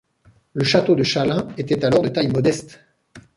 [0.55, 2.79] Le château de Chalain était alors de taille modeste.